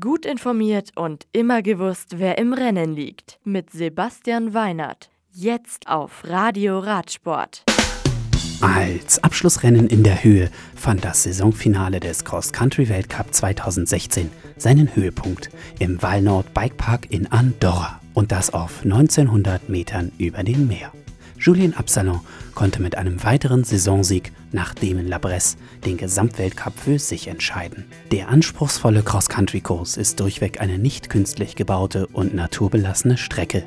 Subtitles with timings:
[0.00, 3.38] Gut informiert und immer gewusst, wer im Rennen liegt.
[3.44, 5.10] Mit Sebastian Weinert.
[5.30, 7.64] Jetzt auf Radio Radsport.
[8.62, 16.54] Als Abschlussrennen in der Höhe fand das Saisonfinale des Cross-Country-Weltcup 2016 seinen Höhepunkt im Walnord
[16.54, 20.92] Bikepark in Andorra und das auf 1900 Metern über dem Meer.
[21.38, 22.20] Julien Absalon
[22.54, 27.84] konnte mit einem weiteren Saisonsieg nach Demen Labresse den Gesamtweltcup für sich entscheiden.
[28.12, 33.64] Der anspruchsvolle Cross-Country-Kurs ist durchweg eine nicht künstlich gebaute und naturbelassene Strecke.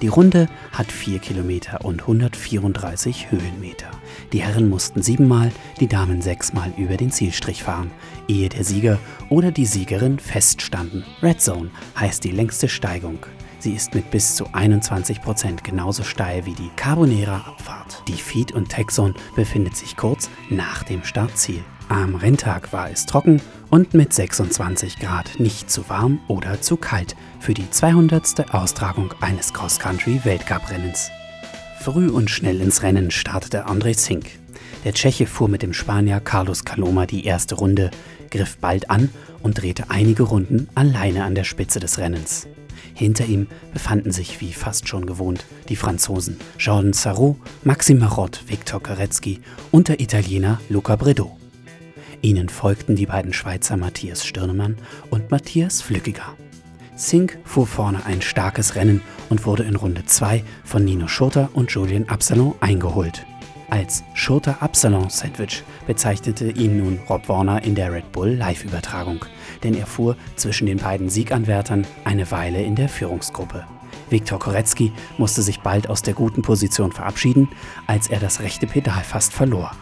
[0.00, 3.90] Die Runde hat 4 Kilometer und 134 Höhenmeter.
[4.32, 5.50] Die Herren mussten siebenmal,
[5.80, 7.90] die Damen sechsmal über den Zielstrich fahren,
[8.28, 8.98] ehe der Sieger
[9.28, 11.04] oder die Siegerin feststanden.
[11.22, 13.18] Red Zone heißt die längste Steigung.
[13.60, 18.02] Sie ist mit bis zu 21 Prozent genauso steil wie die Carbonera-Abfahrt.
[18.06, 21.64] Die Feed- und Texon befindet sich kurz nach dem Startziel.
[21.88, 23.40] Am Renntag war es trocken
[23.70, 28.54] und mit 26 Grad nicht zu warm oder zu kalt für die 200.
[28.54, 31.10] Austragung eines Cross-Country-Weltcup-Rennens.
[31.80, 34.30] Früh und schnell ins Rennen startete André Zink.
[34.84, 37.90] Der Tscheche fuhr mit dem Spanier Carlos Caloma die erste Runde,
[38.30, 39.10] griff bald an
[39.42, 42.46] und drehte einige Runden alleine an der Spitze des Rennens.
[42.94, 48.82] Hinter ihm befanden sich, wie fast schon gewohnt, die Franzosen Jordan Sarrault, Maxime Marot, Viktor
[48.82, 51.36] Karecki und der Italiener Luca Bredow.
[52.22, 54.76] Ihnen folgten die beiden Schweizer Matthias Stirnemann
[55.10, 56.34] und Matthias Flückiger.
[56.96, 61.70] Sink fuhr vorne ein starkes Rennen und wurde in Runde 2 von Nino Schurter und
[61.70, 63.24] Julien Absalon eingeholt.
[63.70, 69.26] Als Schurter Absalon Sandwich bezeichnete ihn nun Rob Warner in der Red Bull Live-Übertragung,
[69.62, 73.66] denn er fuhr zwischen den beiden Sieganwärtern eine Weile in der Führungsgruppe.
[74.08, 77.50] Viktor Korecki musste sich bald aus der guten Position verabschieden,
[77.86, 79.72] als er das rechte Pedal fast verlor.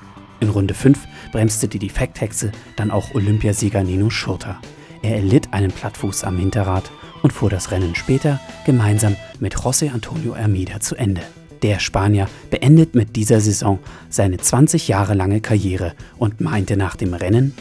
[0.41, 0.99] In Runde 5
[1.31, 4.61] bremste die Defekthexe dann auch Olympiasieger Nino Schurter.
[5.03, 6.91] Er erlitt einen Plattfuß am Hinterrad
[7.23, 11.23] und fuhr das Rennen später gemeinsam mit José Antonio Ermida zu Ende.
[11.63, 17.15] Der Spanier beendet mit dieser Saison seine 20 Jahre lange Karriere und meinte nach dem
[17.15, 17.55] Rennen: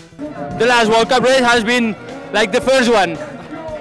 [0.59, 1.95] The last World Cup race has been
[2.33, 3.17] like the first one,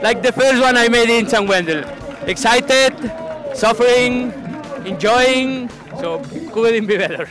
[0.03, 1.49] like the first one I made in St.
[1.49, 1.85] Wendel.
[2.27, 2.93] Excited,
[3.55, 4.33] suffering,
[4.85, 5.69] enjoying,
[6.01, 6.21] so
[6.53, 7.27] couldn't be better.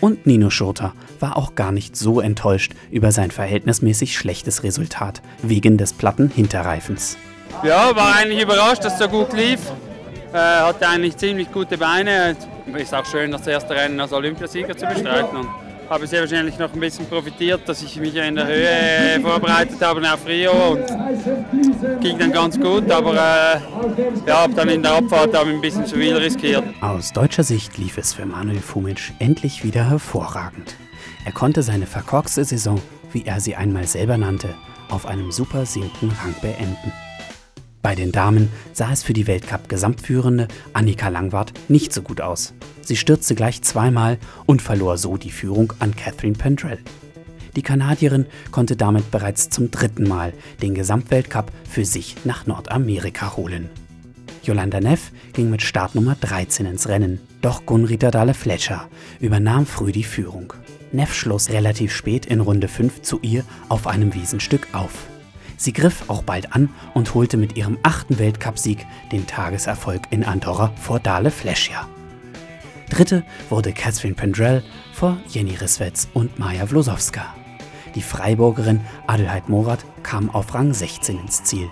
[0.00, 5.78] Und Nino Schurter war auch gar nicht so enttäuscht über sein verhältnismäßig schlechtes Resultat wegen
[5.78, 7.16] des platten Hinterreifens.
[7.62, 9.60] Ja, war eigentlich überrascht, dass es so gut lief.
[10.34, 12.36] Äh, hatte eigentlich ziemlich gute Beine.
[12.76, 15.36] Ist auch schön, das erste Rennen als Olympiasieger zu bestreiten.
[15.38, 15.48] Und
[15.88, 20.00] habe sehr wahrscheinlich noch ein bisschen profitiert, dass ich mich in der Höhe vorbereitet habe
[20.12, 23.60] auf Rio und ging dann ganz gut, aber äh,
[24.26, 26.64] ja, habe dann in der Abfahrt ein bisschen zu viel riskiert.
[26.80, 30.74] Aus deutscher Sicht lief es für Manuel Fumic endlich wieder hervorragend.
[31.24, 32.80] Er konnte seine verkorkste Saison,
[33.12, 34.54] wie er sie einmal selber nannte,
[34.88, 36.92] auf einem super siebten Rang beenden.
[37.84, 42.54] Bei den Damen sah es für die Weltcup-Gesamtführende Annika Langwart nicht so gut aus.
[42.80, 46.78] Sie stürzte gleich zweimal und verlor so die Führung an Catherine Pendrell.
[47.56, 53.68] Die Kanadierin konnte damit bereits zum dritten Mal den Gesamtweltcup für sich nach Nordamerika holen.
[54.42, 58.88] Yolanda Neff ging mit Startnummer 13 ins Rennen, doch Gunrita Dahle Fletcher
[59.20, 60.54] übernahm früh die Führung.
[60.92, 65.06] Neff schloss relativ spät in Runde 5 zu ihr auf einem Wiesenstück auf.
[65.56, 70.72] Sie griff auch bald an und holte mit ihrem achten Weltcupsieg den Tageserfolg in Andorra
[70.80, 71.88] vor Dale Fleschia.
[72.90, 77.34] Dritte wurde Catherine Pendrell vor Jenny Riswetz und Maja Vlosowska.
[77.94, 81.68] Die Freiburgerin Adelheid Morat kam auf Rang 16 ins Ziel.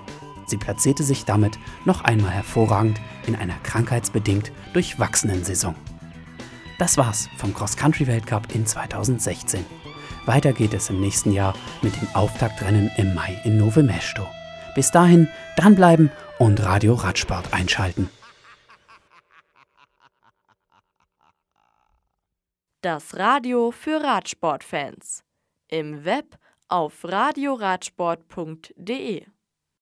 [0.47, 5.75] Sie platzierte sich damit noch einmal hervorragend in einer krankheitsbedingt durchwachsenen Saison.
[6.79, 9.65] Das war's vom Cross-Country-Weltcup in 2016.
[10.25, 14.27] Weiter geht es im nächsten Jahr mit dem Auftaktrennen im Mai in Nove Mesto.
[14.75, 18.09] Bis dahin dranbleiben und Radio Radsport einschalten.
[22.81, 25.23] Das Radio für Radsportfans.
[25.69, 26.39] Im Web
[26.69, 29.27] auf radioradsport.de